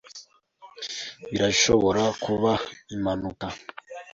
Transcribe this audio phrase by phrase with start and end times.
[1.31, 2.51] Birashobora kuba
[2.95, 3.47] impanuka.